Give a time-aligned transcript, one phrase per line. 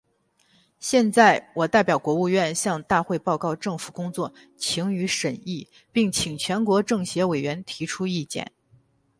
[0.79, 8.51] 现在，我代表国务院，向大会报告政府工作，请予审议，并请全国政协委员提出意见。